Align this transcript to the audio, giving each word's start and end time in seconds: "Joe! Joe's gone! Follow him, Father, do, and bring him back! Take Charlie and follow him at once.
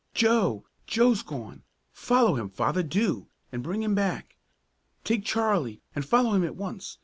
"Joe! 0.15 0.65
Joe's 0.87 1.21
gone! 1.21 1.61
Follow 1.93 2.33
him, 2.35 2.49
Father, 2.49 2.81
do, 2.81 3.27
and 3.51 3.61
bring 3.61 3.83
him 3.83 3.93
back! 3.93 4.35
Take 5.03 5.23
Charlie 5.23 5.83
and 5.95 6.03
follow 6.03 6.33
him 6.33 6.43
at 6.43 6.55
once. 6.55 6.97